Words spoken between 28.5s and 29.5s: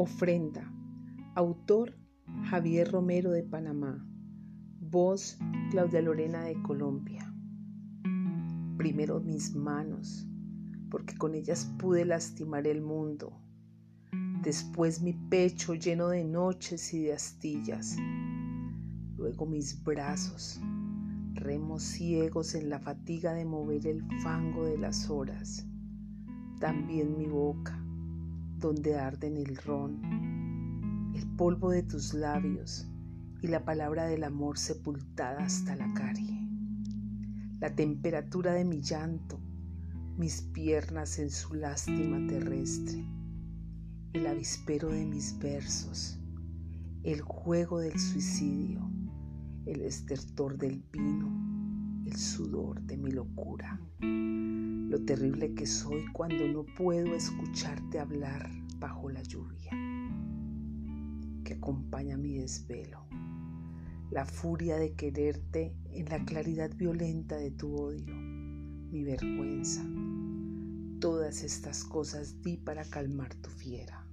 donde arden